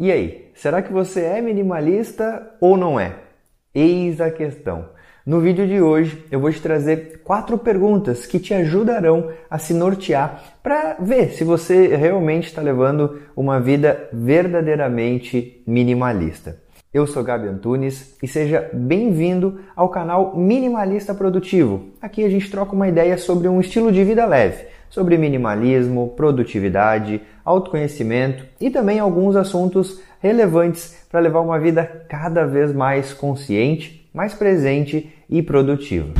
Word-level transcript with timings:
E 0.00 0.10
aí, 0.10 0.50
será 0.54 0.80
que 0.80 0.90
você 0.90 1.20
é 1.20 1.42
minimalista 1.42 2.54
ou 2.58 2.74
não 2.74 2.98
é? 2.98 3.16
Eis 3.74 4.18
a 4.18 4.30
questão. 4.30 4.86
No 5.26 5.42
vídeo 5.42 5.68
de 5.68 5.78
hoje 5.82 6.24
eu 6.30 6.40
vou 6.40 6.50
te 6.50 6.58
trazer 6.58 7.20
quatro 7.22 7.58
perguntas 7.58 8.24
que 8.24 8.38
te 8.38 8.54
ajudarão 8.54 9.30
a 9.50 9.58
se 9.58 9.74
nortear 9.74 10.42
para 10.62 10.96
ver 10.98 11.32
se 11.32 11.44
você 11.44 11.94
realmente 11.94 12.46
está 12.46 12.62
levando 12.62 13.20
uma 13.36 13.60
vida 13.60 14.08
verdadeiramente 14.10 15.62
minimalista. 15.66 16.56
Eu 16.94 17.06
sou 17.06 17.22
Gabi 17.22 17.48
Antunes 17.48 18.16
e 18.22 18.26
seja 18.26 18.70
bem-vindo 18.72 19.60
ao 19.76 19.90
canal 19.90 20.34
Minimalista 20.34 21.12
Produtivo. 21.12 21.90
Aqui 22.00 22.24
a 22.24 22.30
gente 22.30 22.50
troca 22.50 22.74
uma 22.74 22.88
ideia 22.88 23.18
sobre 23.18 23.48
um 23.48 23.60
estilo 23.60 23.92
de 23.92 24.02
vida 24.02 24.24
leve 24.24 24.64
sobre 24.90 25.16
minimalismo, 25.16 26.08
produtividade, 26.16 27.22
autoconhecimento 27.44 28.44
e 28.60 28.68
também 28.68 28.98
alguns 28.98 29.36
assuntos 29.36 30.02
relevantes 30.20 31.06
para 31.10 31.20
levar 31.20 31.40
uma 31.40 31.58
vida 31.58 32.04
cada 32.08 32.44
vez 32.44 32.72
mais 32.72 33.14
consciente, 33.14 34.10
mais 34.12 34.34
presente 34.34 35.10
e 35.30 35.40
produtiva. 35.40 36.12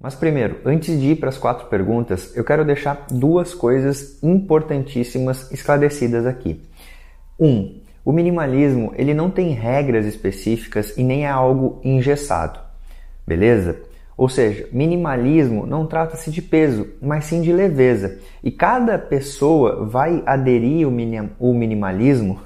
Mas 0.00 0.16
primeiro, 0.16 0.58
antes 0.64 0.98
de 1.00 1.12
ir 1.12 1.16
para 1.16 1.28
as 1.28 1.38
quatro 1.38 1.68
perguntas, 1.68 2.36
eu 2.36 2.42
quero 2.42 2.64
deixar 2.64 3.06
duas 3.08 3.54
coisas 3.54 4.20
importantíssimas 4.20 5.52
esclarecidas 5.52 6.26
aqui. 6.26 6.60
Um, 7.38 7.80
o 8.04 8.10
minimalismo 8.10 8.92
ele 8.96 9.14
não 9.14 9.30
tem 9.30 9.50
regras 9.50 10.04
específicas 10.04 10.98
e 10.98 11.04
nem 11.04 11.24
é 11.24 11.30
algo 11.30 11.80
engessado. 11.84 12.61
Beleza? 13.26 13.80
Ou 14.16 14.28
seja, 14.28 14.68
minimalismo 14.72 15.66
não 15.66 15.86
trata-se 15.86 16.30
de 16.30 16.42
peso, 16.42 16.86
mas 17.00 17.24
sim 17.24 17.40
de 17.40 17.52
leveza. 17.52 18.18
E 18.42 18.50
cada 18.50 18.98
pessoa 18.98 19.86
vai 19.86 20.22
aderir 20.26 20.86
o 20.86 21.54
minimalismo 21.54 22.40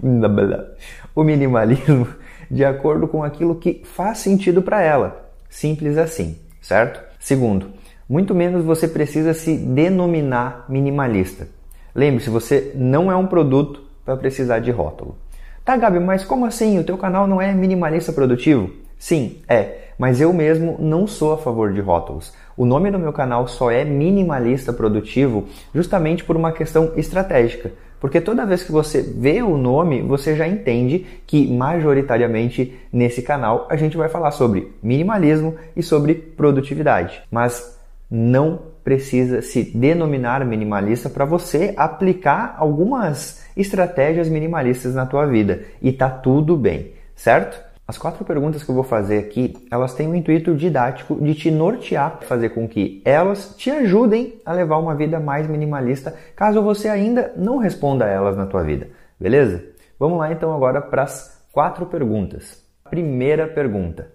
o 1.14 1.22
minimalismo 1.22 2.08
de 2.50 2.64
acordo 2.64 3.06
com 3.06 3.22
aquilo 3.22 3.54
que 3.54 3.82
faz 3.84 4.18
sentido 4.18 4.60
para 4.60 4.82
ela. 4.82 5.30
Simples 5.48 5.96
assim, 5.96 6.38
certo? 6.60 7.00
Segundo, 7.18 7.68
muito 8.08 8.34
menos 8.34 8.64
você 8.64 8.88
precisa 8.88 9.32
se 9.32 9.56
denominar 9.56 10.64
minimalista. 10.68 11.46
Lembre-se, 11.94 12.30
você 12.30 12.72
não 12.74 13.10
é 13.10 13.16
um 13.16 13.26
produto 13.26 13.82
para 14.04 14.16
precisar 14.16 14.58
de 14.58 14.70
rótulo. 14.70 15.16
Tá, 15.64 15.76
Gabi, 15.76 16.00
mas 16.00 16.24
como 16.24 16.46
assim? 16.46 16.78
O 16.78 16.84
teu 16.84 16.98
canal 16.98 17.26
não 17.26 17.40
é 17.40 17.52
minimalista 17.52 18.12
produtivo? 18.12 18.70
Sim, 19.00 19.38
é, 19.48 19.92
mas 19.98 20.20
eu 20.20 20.30
mesmo 20.30 20.76
não 20.78 21.06
sou 21.06 21.32
a 21.32 21.38
favor 21.38 21.72
de 21.72 21.80
rótulos. 21.80 22.34
O 22.54 22.66
nome 22.66 22.90
do 22.90 22.98
meu 22.98 23.14
canal 23.14 23.48
só 23.48 23.70
é 23.70 23.82
minimalista 23.82 24.74
produtivo 24.74 25.46
justamente 25.74 26.22
por 26.22 26.36
uma 26.36 26.52
questão 26.52 26.92
estratégica. 26.96 27.72
Porque 27.98 28.20
toda 28.20 28.44
vez 28.44 28.62
que 28.62 28.70
você 28.70 29.00
vê 29.00 29.42
o 29.42 29.56
nome, 29.56 30.02
você 30.02 30.36
já 30.36 30.46
entende 30.46 31.06
que 31.26 31.50
majoritariamente 31.50 32.78
nesse 32.92 33.22
canal 33.22 33.66
a 33.70 33.76
gente 33.76 33.96
vai 33.96 34.10
falar 34.10 34.32
sobre 34.32 34.70
minimalismo 34.82 35.54
e 35.74 35.82
sobre 35.82 36.14
produtividade. 36.14 37.22
Mas 37.30 37.78
não 38.10 38.60
precisa 38.84 39.40
se 39.40 39.62
denominar 39.62 40.44
minimalista 40.44 41.08
para 41.08 41.24
você 41.24 41.72
aplicar 41.74 42.54
algumas 42.58 43.46
estratégias 43.56 44.28
minimalistas 44.28 44.94
na 44.94 45.06
tua 45.06 45.24
vida 45.24 45.62
e 45.80 45.90
tá 45.90 46.10
tudo 46.10 46.54
bem, 46.54 46.92
certo? 47.16 47.69
As 47.90 47.98
quatro 47.98 48.24
perguntas 48.24 48.62
que 48.62 48.70
eu 48.70 48.74
vou 48.76 48.84
fazer 48.84 49.18
aqui, 49.18 49.66
elas 49.68 49.94
têm 49.94 50.06
o 50.06 50.10
um 50.10 50.14
intuito 50.14 50.54
didático 50.54 51.16
de 51.20 51.34
te 51.34 51.50
nortear, 51.50 52.20
fazer 52.22 52.50
com 52.50 52.68
que 52.68 53.02
elas 53.04 53.56
te 53.56 53.68
ajudem 53.68 54.40
a 54.46 54.52
levar 54.52 54.78
uma 54.78 54.94
vida 54.94 55.18
mais 55.18 55.48
minimalista, 55.48 56.14
caso 56.36 56.62
você 56.62 56.88
ainda 56.88 57.32
não 57.36 57.58
responda 57.58 58.04
a 58.04 58.08
elas 58.08 58.36
na 58.36 58.46
tua 58.46 58.62
vida. 58.62 58.86
Beleza? 59.18 59.64
Vamos 59.98 60.20
lá 60.20 60.30
então 60.30 60.54
agora 60.54 60.80
para 60.80 61.02
as 61.02 61.44
quatro 61.50 61.84
perguntas. 61.84 62.64
Primeira 62.88 63.48
pergunta: 63.48 64.08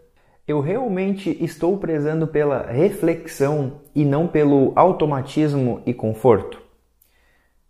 eu 0.47 0.61
realmente 0.61 1.37
estou 1.43 1.77
prezando 1.77 2.27
pela 2.27 2.67
reflexão 2.67 3.81
e 3.93 4.05
não 4.05 4.25
pelo 4.25 4.71
automatismo 4.73 5.81
e 5.85 5.93
conforto? 5.93 6.61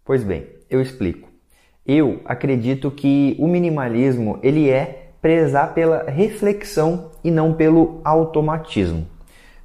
Pois 0.05 0.23
bem, 0.23 0.45
eu 0.69 0.79
explico. 0.79 1.27
Eu 1.83 2.21
acredito 2.25 2.91
que 2.91 3.35
o 3.39 3.47
minimalismo 3.47 4.39
ele 4.43 4.69
é 4.69 5.04
prezar 5.25 5.73
pela 5.73 6.03
reflexão 6.03 7.09
e 7.23 7.31
não 7.31 7.51
pelo 7.51 7.99
automatismo. 8.03 9.07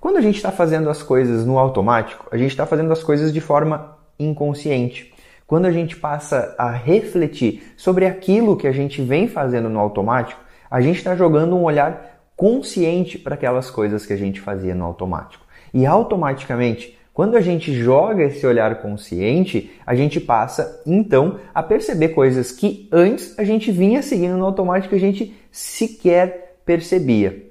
Quando 0.00 0.16
a 0.16 0.22
gente 0.22 0.37
está 0.37 0.50
fazendo 0.50 0.88
as 0.88 1.03
coisas 1.03 1.44
no 1.44 1.59
automático, 1.59 2.26
a 2.32 2.38
gente 2.38 2.53
está 2.53 2.65
fazendo 2.65 2.91
as 2.91 3.04
coisas 3.04 3.31
de 3.31 3.43
forma 3.43 3.94
inconsciente. 4.19 5.12
Quando 5.47 5.66
a 5.66 5.70
gente 5.70 5.97
passa 5.97 6.54
a 6.56 6.70
refletir 6.70 7.75
sobre 7.76 8.06
aquilo 8.06 8.56
que 8.56 8.66
a 8.66 8.72
gente 8.72 9.03
vem 9.03 9.28
fazendo 9.28 9.69
no 9.69 9.78
automático, 9.78 10.41
a 10.70 10.81
gente 10.81 10.97
está 10.97 11.15
jogando 11.15 11.54
um 11.54 11.65
olhar 11.65 12.22
consciente 12.34 13.19
para 13.19 13.34
aquelas 13.34 13.70
coisas 13.70 14.06
que 14.06 14.15
a 14.15 14.16
gente 14.16 14.41
fazia 14.41 14.75
no 14.75 14.87
automático. 14.87 15.44
E 15.75 15.84
automaticamente 15.84 16.99
quando 17.20 17.36
a 17.36 17.41
gente 17.42 17.75
joga 17.75 18.25
esse 18.25 18.47
olhar 18.47 18.81
consciente, 18.81 19.70
a 19.86 19.94
gente 19.94 20.19
passa 20.19 20.81
então 20.86 21.36
a 21.54 21.62
perceber 21.62 22.14
coisas 22.14 22.50
que 22.50 22.88
antes 22.91 23.38
a 23.38 23.44
gente 23.44 23.70
vinha 23.70 24.00
seguindo 24.00 24.38
no 24.38 24.47
automático 24.47 24.94
e 24.94 24.97
a 24.97 25.00
gente 25.00 25.34
sequer 25.53 26.62
percebia. 26.64 27.50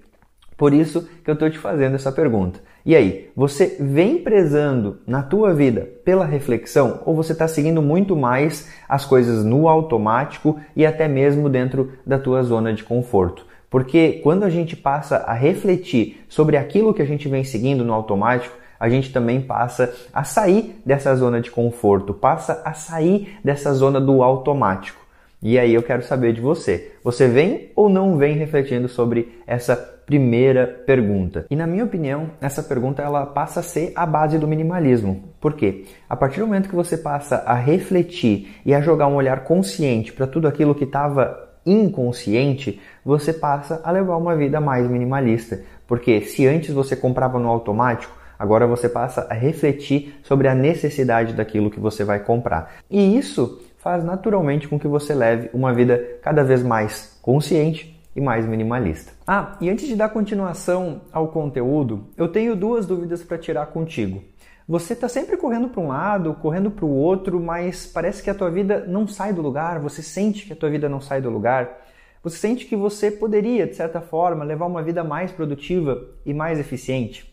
Por 0.57 0.73
isso 0.73 1.07
que 1.23 1.29
eu 1.29 1.35
estou 1.35 1.51
te 1.51 1.59
fazendo 1.59 1.93
essa 1.93 2.11
pergunta. 2.11 2.59
E 2.83 2.95
aí, 2.95 3.29
você 3.35 3.77
vem 3.79 4.17
prezando 4.23 5.01
na 5.05 5.21
tua 5.21 5.53
vida 5.53 5.87
pela 6.03 6.25
reflexão 6.25 7.03
ou 7.05 7.15
você 7.15 7.33
está 7.33 7.47
seguindo 7.47 7.79
muito 7.79 8.15
mais 8.15 8.73
as 8.89 9.05
coisas 9.05 9.45
no 9.45 9.67
automático 9.67 10.59
e 10.75 10.83
até 10.83 11.07
mesmo 11.07 11.47
dentro 11.47 11.91
da 12.03 12.17
tua 12.17 12.41
zona 12.41 12.73
de 12.73 12.83
conforto? 12.83 13.45
Porque 13.69 14.13
quando 14.23 14.45
a 14.45 14.49
gente 14.49 14.75
passa 14.75 15.17
a 15.17 15.33
refletir 15.33 16.25
sobre 16.27 16.57
aquilo 16.57 16.91
que 16.91 17.03
a 17.03 17.05
gente 17.05 17.29
vem 17.29 17.43
seguindo 17.43 17.85
no 17.85 17.93
automático, 17.93 18.57
a 18.79 18.87
gente 18.87 19.11
também 19.11 19.41
passa 19.41 19.93
a 20.13 20.23
sair 20.23 20.79
dessa 20.85 21.13
zona 21.15 21.41
de 21.41 21.51
conforto, 21.51 22.13
passa 22.13 22.61
a 22.63 22.73
sair 22.73 23.37
dessa 23.43 23.73
zona 23.73 23.99
do 23.99 24.23
automático. 24.23 24.99
E 25.41 25.57
aí 25.57 25.73
eu 25.73 25.83
quero 25.83 26.03
saber 26.03 26.33
de 26.33 26.41
você. 26.41 26.91
Você 27.03 27.27
vem 27.27 27.71
ou 27.75 27.89
não 27.89 28.17
vem 28.17 28.35
refletindo 28.35 28.89
sobre 28.89 29.41
essa 29.47 29.75
primeira 29.75 30.67
pergunta? 30.85 31.45
E 31.49 31.55
na 31.55 31.65
minha 31.65 31.85
opinião, 31.85 32.31
essa 32.41 32.61
pergunta 32.61 33.01
ela 33.01 33.25
passa 33.25 33.61
a 33.61 33.63
ser 33.63 33.93
a 33.95 34.05
base 34.05 34.37
do 34.37 34.47
minimalismo. 34.47 35.23
Por 35.39 35.53
quê? 35.53 35.85
A 36.09 36.15
partir 36.15 36.41
do 36.41 36.47
momento 36.47 36.67
que 36.67 36.75
você 36.75 36.97
passa 36.97 37.37
a 37.45 37.53
refletir 37.53 38.59
e 38.65 38.73
a 38.73 38.81
jogar 38.81 39.07
um 39.07 39.15
olhar 39.15 39.45
consciente 39.45 40.11
para 40.11 40.27
tudo 40.27 40.47
aquilo 40.47 40.75
que 40.75 40.83
estava 40.83 41.47
inconsciente, 41.65 42.81
você 43.05 43.31
passa 43.31 43.79
a 43.83 43.91
levar 43.91 44.17
uma 44.17 44.35
vida 44.35 44.59
mais 44.59 44.89
minimalista. 44.89 45.61
Porque 45.87 46.21
se 46.21 46.45
antes 46.47 46.73
você 46.73 46.95
comprava 46.97 47.39
no 47.39 47.47
automático, 47.47 48.18
Agora 48.39 48.65
você 48.65 48.87
passa 48.87 49.27
a 49.29 49.33
refletir 49.33 50.17
sobre 50.23 50.47
a 50.47 50.55
necessidade 50.55 51.33
daquilo 51.33 51.69
que 51.69 51.79
você 51.79 52.05
vai 52.05 52.19
comprar. 52.19 52.75
E 52.89 53.17
isso 53.17 53.61
faz 53.79 54.01
naturalmente 54.01 54.67
com 54.67 54.79
que 54.79 54.87
você 54.87 55.13
leve 55.13 55.49
uma 55.53 55.73
vida 55.73 56.17
cada 56.21 56.41
vez 56.41 56.63
mais 56.63 57.19
consciente 57.21 57.99
e 58.15 58.21
mais 58.21 58.45
minimalista. 58.45 59.11
Ah, 59.27 59.57
e 59.59 59.69
antes 59.69 59.87
de 59.87 59.95
dar 59.95 60.09
continuação 60.09 61.01
ao 61.11 61.27
conteúdo, 61.27 62.07
eu 62.15 62.29
tenho 62.29 62.55
duas 62.55 62.85
dúvidas 62.85 63.23
para 63.23 63.37
tirar 63.37 63.65
contigo. 63.67 64.23
Você 64.67 64.93
está 64.93 65.09
sempre 65.09 65.35
correndo 65.35 65.67
para 65.67 65.81
um 65.81 65.87
lado, 65.87 66.33
correndo 66.35 66.69
para 66.69 66.85
o 66.85 66.93
outro, 66.93 67.39
mas 67.39 67.87
parece 67.87 68.21
que 68.21 68.29
a 68.29 68.35
tua 68.35 68.51
vida 68.51 68.85
não 68.87 69.07
sai 69.07 69.33
do 69.33 69.41
lugar, 69.41 69.79
você 69.79 70.01
sente 70.01 70.45
que 70.45 70.53
a 70.53 70.55
tua 70.55 70.69
vida 70.69 70.87
não 70.87 71.01
sai 71.01 71.21
do 71.21 71.29
lugar. 71.29 71.81
Você 72.21 72.37
sente 72.37 72.65
que 72.65 72.75
você 72.75 73.09
poderia, 73.09 73.65
de 73.65 73.75
certa 73.75 74.01
forma, 74.01 74.43
levar 74.43 74.65
uma 74.65 74.83
vida 74.83 75.03
mais 75.03 75.31
produtiva 75.31 76.05
e 76.25 76.33
mais 76.33 76.59
eficiente. 76.59 77.28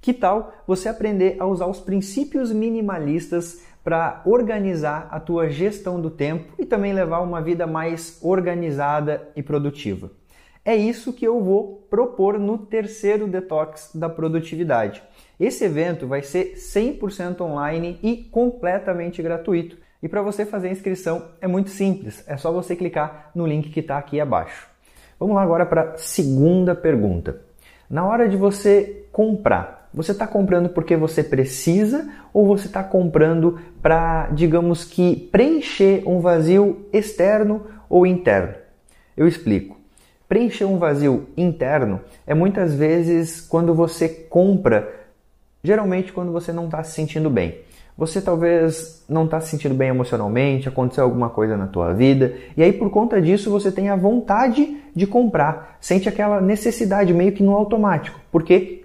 Que 0.00 0.12
tal 0.12 0.52
você 0.66 0.88
aprender 0.88 1.36
a 1.38 1.46
usar 1.46 1.66
os 1.66 1.80
princípios 1.80 2.52
minimalistas 2.52 3.62
para 3.82 4.22
organizar 4.24 5.08
a 5.10 5.18
tua 5.18 5.48
gestão 5.48 6.00
do 6.00 6.10
tempo 6.10 6.52
e 6.58 6.64
também 6.64 6.92
levar 6.92 7.20
uma 7.20 7.40
vida 7.40 7.66
mais 7.66 8.18
organizada 8.22 9.28
e 9.34 9.42
produtiva? 9.42 10.10
É 10.64 10.76
isso 10.76 11.12
que 11.12 11.26
eu 11.26 11.42
vou 11.42 11.86
propor 11.88 12.38
no 12.38 12.58
terceiro 12.58 13.26
detox 13.26 13.90
da 13.94 14.08
produtividade. 14.08 15.02
Esse 15.40 15.64
evento 15.64 16.06
vai 16.06 16.22
ser 16.22 16.56
100% 16.56 17.40
online 17.40 17.98
e 18.02 18.16
completamente 18.16 19.22
gratuito. 19.22 19.78
E 20.02 20.08
para 20.08 20.20
você 20.20 20.44
fazer 20.44 20.68
a 20.68 20.72
inscrição 20.72 21.24
é 21.40 21.48
muito 21.48 21.70
simples, 21.70 22.22
é 22.28 22.36
só 22.36 22.52
você 22.52 22.76
clicar 22.76 23.30
no 23.34 23.46
link 23.46 23.70
que 23.70 23.80
está 23.80 23.98
aqui 23.98 24.20
abaixo. 24.20 24.68
Vamos 25.18 25.34
lá 25.34 25.42
agora 25.42 25.64
para 25.64 25.92
a 25.92 25.96
segunda 25.96 26.74
pergunta. 26.74 27.40
Na 27.88 28.06
hora 28.06 28.28
de 28.28 28.36
você 28.36 29.06
comprar, 29.10 29.77
você 29.92 30.12
está 30.12 30.26
comprando 30.26 30.68
porque 30.68 30.96
você 30.96 31.22
precisa 31.22 32.08
ou 32.32 32.46
você 32.46 32.66
está 32.66 32.84
comprando 32.84 33.58
para, 33.80 34.28
digamos 34.32 34.84
que, 34.84 35.16
preencher 35.32 36.02
um 36.06 36.20
vazio 36.20 36.86
externo 36.92 37.66
ou 37.88 38.06
interno? 38.06 38.54
Eu 39.16 39.26
explico. 39.26 39.78
Preencher 40.28 40.66
um 40.66 40.78
vazio 40.78 41.26
interno 41.36 42.00
é 42.26 42.34
muitas 42.34 42.74
vezes 42.74 43.40
quando 43.40 43.74
você 43.74 44.08
compra, 44.08 44.92
geralmente 45.64 46.12
quando 46.12 46.32
você 46.32 46.52
não 46.52 46.66
está 46.66 46.82
se 46.82 46.92
sentindo 46.92 47.30
bem. 47.30 47.60
Você 47.96 48.20
talvez 48.20 49.04
não 49.08 49.24
está 49.24 49.40
se 49.40 49.48
sentindo 49.48 49.74
bem 49.74 49.88
emocionalmente, 49.88 50.68
aconteceu 50.68 51.02
alguma 51.02 51.30
coisa 51.30 51.56
na 51.56 51.66
tua 51.66 51.92
vida, 51.92 52.34
e 52.56 52.62
aí 52.62 52.72
por 52.72 52.90
conta 52.90 53.20
disso 53.20 53.50
você 53.50 53.72
tem 53.72 53.88
a 53.88 53.96
vontade 53.96 54.76
de 54.94 55.06
comprar, 55.06 55.76
sente 55.80 56.08
aquela 56.08 56.40
necessidade 56.40 57.12
meio 57.12 57.32
que 57.32 57.42
no 57.42 57.54
automático, 57.56 58.20
porque 58.30 58.77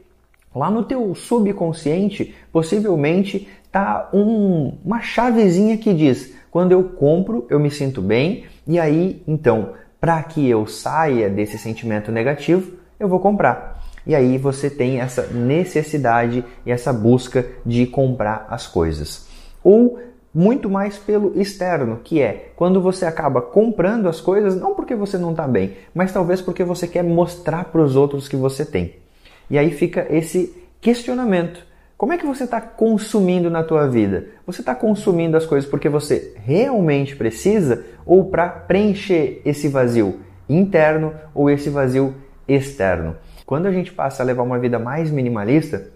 lá 0.55 0.69
no 0.69 0.83
teu 0.83 1.13
subconsciente 1.15 2.33
possivelmente 2.51 3.47
tá 3.71 4.09
um, 4.13 4.73
uma 4.83 5.01
chavezinha 5.01 5.77
que 5.77 5.93
diz: 5.93 6.33
quando 6.51 6.71
eu 6.71 6.83
compro 6.83 7.45
eu 7.49 7.59
me 7.59 7.71
sinto 7.71 8.01
bem, 8.01 8.45
e 8.67 8.79
aí 8.79 9.21
então 9.27 9.73
para 9.99 10.21
que 10.23 10.47
eu 10.47 10.67
saia 10.67 11.29
desse 11.29 11.57
sentimento 11.57 12.11
negativo 12.11 12.73
eu 12.99 13.07
vou 13.07 13.19
comprar. 13.19 13.81
E 14.05 14.13
aí 14.13 14.37
você 14.37 14.69
tem 14.69 14.99
essa 14.99 15.27
necessidade 15.27 16.43
e 16.65 16.71
essa 16.71 16.91
busca 16.91 17.45
de 17.65 17.85
comprar 17.87 18.45
as 18.49 18.67
coisas. 18.67 19.27
Ou 19.63 19.97
muito 20.33 20.69
mais 20.69 20.97
pelo 20.97 21.39
externo, 21.39 21.99
que 22.03 22.19
é 22.21 22.51
quando 22.55 22.81
você 22.81 23.05
acaba 23.05 23.41
comprando 23.41 24.09
as 24.09 24.19
coisas 24.19 24.59
não 24.59 24.73
porque 24.73 24.95
você 24.95 25.17
não 25.17 25.31
está 25.31 25.47
bem, 25.47 25.77
mas 25.93 26.11
talvez 26.11 26.41
porque 26.41 26.63
você 26.63 26.87
quer 26.87 27.03
mostrar 27.03 27.65
para 27.65 27.81
os 27.81 27.95
outros 27.95 28.27
que 28.27 28.35
você 28.35 28.65
tem. 28.65 29.02
E 29.49 29.57
aí 29.57 29.71
fica 29.71 30.07
esse 30.09 30.55
questionamento. 30.79 31.65
Como 31.97 32.11
é 32.11 32.17
que 32.17 32.25
você 32.25 32.43
está 32.43 32.59
consumindo 32.59 33.49
na 33.49 33.63
tua 33.63 33.87
vida? 33.87 34.27
Você 34.45 34.61
está 34.61 34.75
consumindo 34.75 35.37
as 35.37 35.45
coisas 35.45 35.69
porque 35.69 35.87
você 35.87 36.35
realmente 36.43 37.15
precisa 37.15 37.85
ou 38.05 38.25
para 38.25 38.49
preencher 38.49 39.41
esse 39.45 39.69
vazio 39.69 40.19
interno 40.49 41.13
ou 41.33 41.49
esse 41.49 41.69
vazio 41.69 42.13
externo? 42.47 43.15
Quando 43.45 43.67
a 43.67 43.71
gente 43.71 43.93
passa 43.93 44.21
a 44.21 44.25
levar 44.25 44.43
uma 44.43 44.59
vida 44.59 44.77
mais 44.77 45.09
minimalista, 45.09 45.87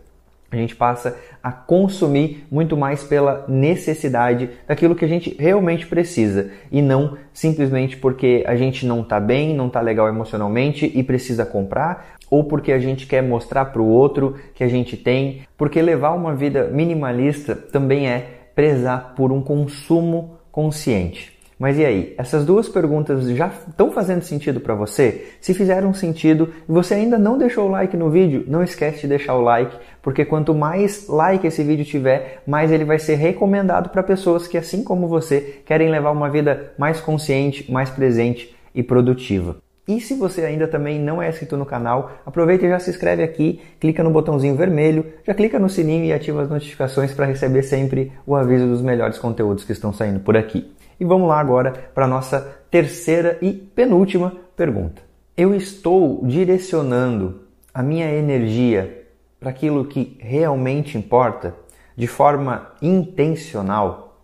a 0.49 0.55
gente 0.55 0.75
passa 0.75 1.17
a 1.43 1.51
consumir 1.51 2.45
muito 2.49 2.77
mais 2.77 3.03
pela 3.03 3.45
necessidade 3.47 4.49
daquilo 4.65 4.95
que 4.95 5.03
a 5.03 5.07
gente 5.07 5.35
realmente 5.37 5.85
precisa 5.85 6.51
e 6.71 6.81
não 6.81 7.17
simplesmente 7.33 7.97
porque 7.97 8.43
a 8.47 8.55
gente 8.55 8.85
não 8.85 9.01
está 9.01 9.19
bem, 9.19 9.53
não 9.53 9.67
está 9.67 9.81
legal 9.81 10.07
emocionalmente 10.07 10.89
e 10.93 11.03
precisa 11.03 11.45
comprar 11.45 12.17
ou 12.29 12.43
porque 12.43 12.71
a 12.71 12.79
gente 12.79 13.07
quer 13.07 13.23
mostrar 13.23 13.65
para 13.65 13.81
o 13.81 13.87
outro 13.87 14.35
que 14.53 14.63
a 14.63 14.67
gente 14.67 14.97
tem. 14.97 15.41
Porque 15.57 15.81
levar 15.81 16.11
uma 16.11 16.35
vida 16.35 16.65
minimalista 16.67 17.55
também 17.55 18.07
é 18.07 18.49
prezar 18.53 19.13
por 19.15 19.31
um 19.31 19.41
consumo 19.41 20.37
consciente. 20.51 21.37
Mas 21.59 21.79
e 21.79 21.85
aí? 21.85 22.13
Essas 22.19 22.45
duas 22.45 22.69
perguntas 22.69 23.27
já 23.29 23.47
estão 23.47 23.91
fazendo 23.91 24.21
sentido 24.21 24.59
para 24.59 24.75
você? 24.75 25.29
Se 25.41 25.55
fizeram 25.55 25.91
sentido 25.91 26.53
e 26.69 26.71
você 26.71 26.93
ainda 26.93 27.17
não 27.17 27.35
deixou 27.35 27.67
o 27.67 27.71
like 27.71 27.97
no 27.97 28.11
vídeo, 28.11 28.45
não 28.47 28.61
esquece 28.61 29.01
de 29.01 29.07
deixar 29.07 29.33
o 29.33 29.41
like, 29.41 29.75
porque 30.07 30.23
quanto 30.23 30.55
mais 30.55 31.05
like 31.09 31.45
esse 31.45 31.61
vídeo 31.61 31.83
tiver, 31.83 32.41
mais 32.47 32.71
ele 32.71 32.85
vai 32.85 32.97
ser 32.97 33.15
recomendado 33.15 33.89
para 33.89 34.01
pessoas 34.01 34.47
que, 34.47 34.57
assim 34.57 34.81
como 34.81 35.05
você, 35.05 35.59
querem 35.65 35.91
levar 35.91 36.11
uma 36.11 36.29
vida 36.29 36.71
mais 36.77 37.01
consciente, 37.01 37.69
mais 37.69 37.89
presente 37.89 38.55
e 38.73 38.81
produtiva. 38.81 39.57
E 39.85 39.99
se 39.99 40.13
você 40.13 40.45
ainda 40.45 40.65
também 40.65 40.97
não 40.97 41.21
é 41.21 41.27
inscrito 41.27 41.57
no 41.57 41.65
canal, 41.65 42.21
aproveita 42.25 42.65
e 42.65 42.69
já 42.69 42.79
se 42.79 42.89
inscreve 42.89 43.21
aqui, 43.21 43.59
clica 43.81 44.01
no 44.01 44.09
botãozinho 44.09 44.55
vermelho, 44.55 45.05
já 45.25 45.33
clica 45.33 45.59
no 45.59 45.67
sininho 45.67 46.05
e 46.05 46.13
ativa 46.13 46.41
as 46.41 46.49
notificações 46.49 47.13
para 47.13 47.25
receber 47.25 47.63
sempre 47.63 48.13
o 48.25 48.33
aviso 48.33 48.65
dos 48.65 48.81
melhores 48.81 49.17
conteúdos 49.17 49.65
que 49.65 49.73
estão 49.73 49.91
saindo 49.91 50.21
por 50.21 50.37
aqui. 50.37 50.71
E 50.97 51.03
vamos 51.03 51.27
lá 51.27 51.37
agora 51.37 51.73
para 51.93 52.05
a 52.05 52.07
nossa 52.07 52.39
terceira 52.71 53.37
e 53.41 53.51
penúltima 53.51 54.31
pergunta. 54.55 55.01
Eu 55.35 55.53
estou 55.53 56.25
direcionando 56.25 57.41
a 57.73 57.83
minha 57.83 58.09
energia 58.09 59.05
para 59.47 59.51
aquilo 59.51 59.85
que 59.85 60.17
realmente 60.19 60.97
importa 60.97 61.55
de 61.95 62.05
forma 62.05 62.73
intencional? 62.81 64.21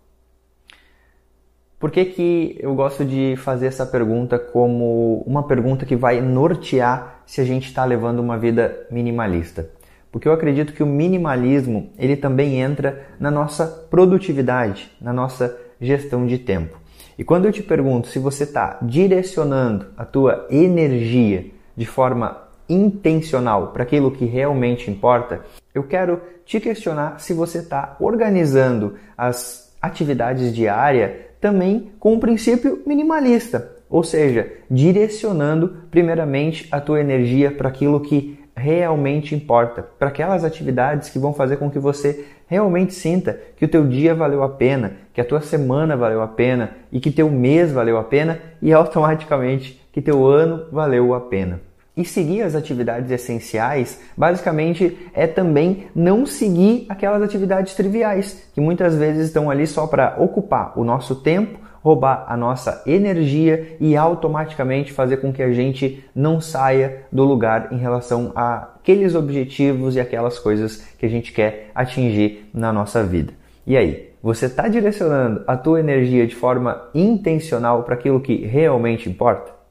Por 1.78 1.90
que, 1.90 2.04
que 2.04 2.58
eu 2.60 2.74
gosto 2.74 3.06
de 3.06 3.34
fazer 3.38 3.66
essa 3.68 3.86
pergunta 3.86 4.38
como 4.38 5.22
uma 5.26 5.42
pergunta 5.44 5.86
que 5.86 5.96
vai 5.96 6.20
nortear 6.20 7.22
se 7.24 7.40
a 7.40 7.44
gente 7.44 7.68
está 7.68 7.86
levando 7.86 8.18
uma 8.18 8.36
vida 8.36 8.86
minimalista? 8.90 9.70
Porque 10.12 10.28
eu 10.28 10.32
acredito 10.32 10.74
que 10.74 10.82
o 10.82 10.86
minimalismo 10.86 11.90
ele 11.98 12.16
também 12.16 12.60
entra 12.60 13.06
na 13.18 13.30
nossa 13.30 13.66
produtividade, 13.66 14.90
na 15.00 15.12
nossa 15.12 15.58
gestão 15.80 16.26
de 16.26 16.38
tempo. 16.38 16.78
E 17.16 17.24
quando 17.24 17.46
eu 17.46 17.52
te 17.52 17.62
pergunto 17.62 18.08
se 18.08 18.18
você 18.18 18.44
está 18.44 18.78
direcionando 18.82 19.86
a 19.96 20.04
tua 20.04 20.46
energia 20.50 21.46
de 21.74 21.86
forma 21.86 22.43
intencional 22.68 23.68
para 23.68 23.82
aquilo 23.82 24.10
que 24.10 24.24
realmente 24.24 24.90
importa, 24.90 25.40
eu 25.74 25.82
quero 25.82 26.20
te 26.44 26.60
questionar 26.60 27.20
se 27.20 27.32
você 27.32 27.58
está 27.58 27.96
organizando 28.00 28.94
as 29.16 29.74
atividades 29.80 30.54
diárias 30.54 31.12
também 31.40 31.92
com 31.98 32.14
um 32.14 32.20
princípio 32.20 32.82
minimalista, 32.86 33.70
ou 33.88 34.02
seja, 34.02 34.50
direcionando 34.70 35.76
primeiramente 35.90 36.66
a 36.70 36.80
tua 36.80 37.00
energia 37.00 37.50
para 37.50 37.68
aquilo 37.68 38.00
que 38.00 38.38
realmente 38.56 39.34
importa, 39.34 39.82
para 39.98 40.08
aquelas 40.08 40.44
atividades 40.44 41.10
que 41.10 41.18
vão 41.18 41.34
fazer 41.34 41.56
com 41.56 41.70
que 41.70 41.78
você 41.78 42.24
realmente 42.46 42.94
sinta 42.94 43.38
que 43.56 43.64
o 43.64 43.68
teu 43.68 43.86
dia 43.86 44.14
valeu 44.14 44.42
a 44.42 44.48
pena, 44.48 44.92
que 45.12 45.20
a 45.20 45.24
tua 45.24 45.40
semana 45.40 45.96
valeu 45.96 46.22
a 46.22 46.28
pena 46.28 46.76
e 46.90 47.00
que 47.00 47.10
teu 47.10 47.28
mês 47.28 47.72
valeu 47.72 47.98
a 47.98 48.04
pena 48.04 48.40
e 48.62 48.72
automaticamente 48.72 49.80
que 49.92 50.00
teu 50.00 50.26
ano 50.26 50.66
valeu 50.70 51.14
a 51.14 51.20
pena. 51.20 51.60
E 51.96 52.04
seguir 52.04 52.42
as 52.42 52.54
atividades 52.54 53.10
essenciais, 53.10 54.00
basicamente, 54.16 54.98
é 55.14 55.26
também 55.26 55.86
não 55.94 56.26
seguir 56.26 56.86
aquelas 56.88 57.22
atividades 57.22 57.74
triviais, 57.74 58.48
que 58.52 58.60
muitas 58.60 58.96
vezes 58.96 59.26
estão 59.26 59.48
ali 59.48 59.66
só 59.66 59.86
para 59.86 60.16
ocupar 60.18 60.76
o 60.76 60.84
nosso 60.84 61.14
tempo 61.16 61.64
roubar 61.84 62.24
a 62.26 62.34
nossa 62.34 62.82
energia 62.86 63.76
e 63.78 63.94
automaticamente 63.94 64.90
fazer 64.90 65.18
com 65.18 65.30
que 65.30 65.42
a 65.42 65.52
gente 65.52 66.02
não 66.14 66.40
saia 66.40 67.02
do 67.12 67.24
lugar 67.24 67.68
em 67.70 67.76
relação 67.76 68.32
àqueles 68.34 69.14
objetivos 69.14 69.94
e 69.94 70.00
aquelas 70.00 70.38
coisas 70.38 70.78
que 70.98 71.04
a 71.04 71.08
gente 71.10 71.30
quer 71.30 71.70
atingir 71.74 72.48
na 72.54 72.72
nossa 72.72 73.04
vida. 73.04 73.34
E 73.66 73.76
aí, 73.76 74.14
você 74.22 74.46
está 74.46 74.66
direcionando 74.66 75.44
a 75.46 75.58
tua 75.58 75.78
energia 75.78 76.26
de 76.26 76.34
forma 76.34 76.88
intencional 76.94 77.82
para 77.82 77.94
aquilo 77.94 78.18
que 78.18 78.34
realmente 78.46 79.06
importa? 79.06 79.63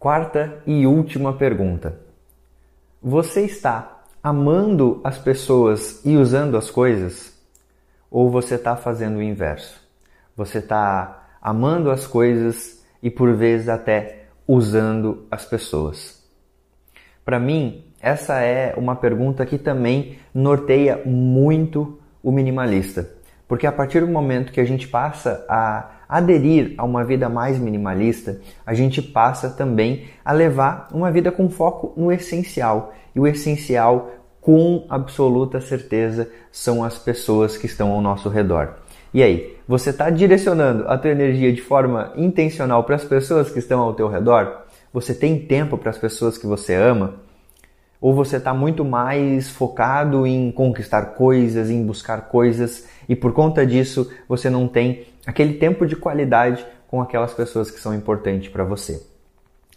Quarta 0.00 0.62
e 0.66 0.86
última 0.86 1.34
pergunta. 1.34 2.00
Você 3.02 3.42
está 3.42 4.00
amando 4.22 4.98
as 5.04 5.18
pessoas 5.18 6.00
e 6.06 6.16
usando 6.16 6.56
as 6.56 6.70
coisas? 6.70 7.38
Ou 8.10 8.30
você 8.30 8.54
está 8.54 8.74
fazendo 8.76 9.18
o 9.18 9.22
inverso? 9.22 9.78
Você 10.34 10.56
está 10.56 11.28
amando 11.42 11.90
as 11.90 12.06
coisas 12.06 12.82
e 13.02 13.10
por 13.10 13.34
vezes 13.34 13.68
até 13.68 14.24
usando 14.48 15.26
as 15.30 15.44
pessoas? 15.44 16.26
Para 17.22 17.38
mim, 17.38 17.84
essa 18.00 18.40
é 18.40 18.72
uma 18.78 18.96
pergunta 18.96 19.44
que 19.44 19.58
também 19.58 20.18
norteia 20.32 21.02
muito 21.04 22.00
o 22.22 22.32
minimalista, 22.32 23.06
porque 23.46 23.66
a 23.66 23.72
partir 23.72 24.00
do 24.00 24.08
momento 24.08 24.50
que 24.50 24.62
a 24.62 24.66
gente 24.66 24.88
passa 24.88 25.44
a 25.46 25.99
aderir 26.10 26.74
a 26.76 26.84
uma 26.84 27.04
vida 27.04 27.28
mais 27.28 27.56
minimalista, 27.56 28.40
a 28.66 28.74
gente 28.74 29.00
passa 29.00 29.48
também 29.48 30.06
a 30.24 30.32
levar 30.32 30.88
uma 30.92 31.08
vida 31.08 31.30
com 31.30 31.48
foco 31.48 31.92
no 31.96 32.10
essencial. 32.10 32.92
E 33.14 33.20
o 33.20 33.28
essencial, 33.28 34.10
com 34.40 34.84
absoluta 34.88 35.60
certeza, 35.60 36.28
são 36.50 36.82
as 36.82 36.98
pessoas 36.98 37.56
que 37.56 37.66
estão 37.66 37.92
ao 37.92 38.00
nosso 38.00 38.28
redor. 38.28 38.74
E 39.14 39.22
aí, 39.22 39.56
você 39.68 39.90
está 39.90 40.10
direcionando 40.10 40.88
a 40.88 40.98
tua 40.98 41.12
energia 41.12 41.52
de 41.52 41.62
forma 41.62 42.12
intencional 42.16 42.82
para 42.82 42.96
as 42.96 43.04
pessoas 43.04 43.48
que 43.48 43.60
estão 43.60 43.78
ao 43.78 43.94
teu 43.94 44.08
redor? 44.08 44.64
Você 44.92 45.14
tem 45.14 45.38
tempo 45.38 45.78
para 45.78 45.90
as 45.90 45.98
pessoas 45.98 46.36
que 46.36 46.46
você 46.46 46.74
ama? 46.74 47.14
Ou 48.00 48.12
você 48.14 48.38
está 48.38 48.52
muito 48.52 48.84
mais 48.84 49.48
focado 49.48 50.26
em 50.26 50.50
conquistar 50.50 51.14
coisas, 51.14 51.70
em 51.70 51.84
buscar 51.84 52.22
coisas 52.22 52.88
e 53.08 53.14
por 53.14 53.32
conta 53.32 53.66
disso 53.66 54.10
você 54.28 54.48
não 54.48 54.66
tem 54.66 55.04
aquele 55.26 55.54
tempo 55.54 55.86
de 55.86 55.96
qualidade 55.96 56.64
com 56.88 57.00
aquelas 57.00 57.32
pessoas 57.34 57.70
que 57.70 57.80
são 57.80 57.94
importantes 57.94 58.48
para 58.48 58.64
você? 58.64 59.02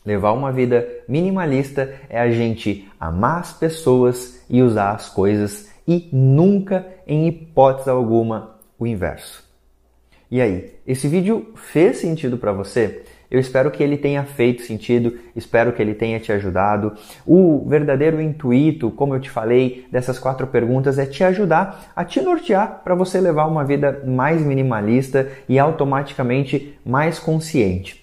Levar 0.06 0.34
uma 0.34 0.52
vida 0.52 0.88
minimalista 1.08 1.94
é 2.10 2.20
a 2.20 2.30
gente 2.30 2.90
amar 3.00 3.40
as 3.40 3.54
pessoas 3.54 4.44
e 4.50 4.62
usar 4.62 4.92
as 4.92 5.10
coisas 5.10 5.72
e 5.88 6.10
nunca, 6.12 6.86
em 7.08 7.28
hipótese 7.28 7.90
alguma, 7.90 8.56
o 8.78 8.86
inverso. 8.86 9.44
E 10.30 10.42
aí, 10.42 10.76
esse 10.86 11.08
vídeo 11.08 11.54
fez 11.56 11.98
sentido 11.98 12.38
para 12.38 12.52
você? 12.52 13.04
Eu 13.34 13.40
espero 13.40 13.72
que 13.72 13.82
ele 13.82 13.98
tenha 13.98 14.24
feito 14.24 14.62
sentido, 14.62 15.18
espero 15.36 15.74
que 15.74 15.82
ele 15.82 15.96
tenha 15.96 16.20
te 16.20 16.32
ajudado. 16.32 16.94
O 17.25 17.68
verdadeiro 17.68 18.22
intuito, 18.22 18.92
como 18.92 19.16
eu 19.16 19.20
te 19.20 19.32
falei, 19.32 19.88
dessas 19.92 20.20
quatro 20.20 20.46
perguntas 20.46 21.00
é 21.00 21.06
te 21.08 21.24
ajudar 21.24 21.92
a 21.96 22.06
te 22.06 22.22
nortear 22.22 22.82
para 22.84 22.94
você 22.94 23.20
levar 23.20 23.48
uma 23.48 23.66
vida 23.66 24.04
mais 24.06 24.40
minimalista 24.40 25.28
e 25.50 25.58
automaticamente 25.58 26.78
mais 26.86 27.18
consciente. 27.18 28.02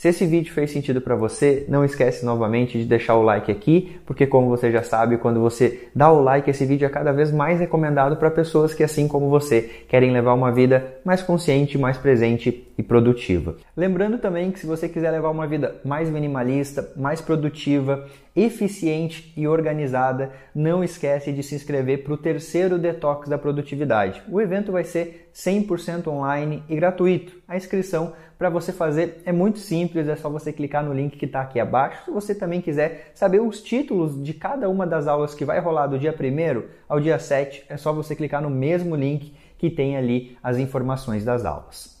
Se 0.00 0.08
esse 0.08 0.24
vídeo 0.24 0.50
fez 0.54 0.70
sentido 0.70 0.98
para 0.98 1.14
você, 1.14 1.66
não 1.68 1.84
esquece 1.84 2.24
novamente 2.24 2.78
de 2.78 2.86
deixar 2.86 3.16
o 3.16 3.22
like 3.22 3.52
aqui, 3.52 4.00
porque 4.06 4.26
como 4.26 4.48
você 4.48 4.72
já 4.72 4.82
sabe, 4.82 5.18
quando 5.18 5.40
você 5.40 5.90
dá 5.94 6.10
o 6.10 6.22
like, 6.22 6.48
esse 6.48 6.64
vídeo 6.64 6.86
é 6.86 6.88
cada 6.88 7.12
vez 7.12 7.30
mais 7.30 7.60
recomendado 7.60 8.16
para 8.16 8.30
pessoas 8.30 8.72
que 8.72 8.82
assim 8.82 9.06
como 9.06 9.28
você 9.28 9.60
querem 9.88 10.10
levar 10.10 10.32
uma 10.32 10.50
vida 10.50 10.94
mais 11.04 11.20
consciente, 11.20 11.76
mais 11.76 11.98
presente 11.98 12.66
e 12.78 12.82
produtiva. 12.82 13.56
Lembrando 13.76 14.16
também 14.16 14.50
que 14.50 14.58
se 14.58 14.66
você 14.66 14.88
quiser 14.88 15.10
levar 15.10 15.28
uma 15.28 15.46
vida 15.46 15.76
mais 15.84 16.08
minimalista, 16.08 16.90
mais 16.96 17.20
produtiva, 17.20 18.06
eficiente 18.34 19.34
e 19.36 19.46
organizada, 19.46 20.30
não 20.54 20.82
esquece 20.82 21.30
de 21.30 21.42
se 21.42 21.54
inscrever 21.54 22.04
para 22.04 22.14
o 22.14 22.16
terceiro 22.16 22.78
Detox 22.78 23.28
da 23.28 23.36
Produtividade. 23.36 24.22
O 24.30 24.40
evento 24.40 24.72
vai 24.72 24.84
ser 24.84 25.28
100% 25.34 26.08
online 26.08 26.62
e 26.68 26.76
gratuito. 26.76 27.40
A 27.46 27.56
inscrição 27.56 28.12
para 28.38 28.48
você 28.48 28.72
fazer 28.72 29.20
é 29.24 29.32
muito 29.32 29.58
simples, 29.58 30.08
é 30.08 30.16
só 30.16 30.30
você 30.30 30.52
clicar 30.52 30.84
no 30.84 30.94
link 30.94 31.16
que 31.16 31.26
está 31.26 31.42
aqui 31.42 31.60
abaixo. 31.60 32.04
Se 32.06 32.10
você 32.10 32.34
também 32.34 32.60
quiser 32.60 33.12
saber 33.14 33.40
os 33.40 33.62
títulos 33.62 34.22
de 34.22 34.32
cada 34.32 34.68
uma 34.68 34.86
das 34.86 35.06
aulas 35.06 35.34
que 35.34 35.44
vai 35.44 35.60
rolar 35.60 35.86
do 35.86 35.98
dia 35.98 36.14
1 36.18 36.62
ao 36.88 37.00
dia 37.00 37.18
7, 37.18 37.64
é 37.68 37.76
só 37.76 37.92
você 37.92 38.16
clicar 38.16 38.40
no 38.40 38.50
mesmo 38.50 38.96
link 38.96 39.34
que 39.58 39.68
tem 39.68 39.96
ali 39.96 40.38
as 40.42 40.56
informações 40.56 41.24
das 41.24 41.44
aulas. 41.44 42.00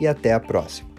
e 0.00 0.06
até 0.06 0.32
a 0.32 0.40
próxima. 0.40 0.91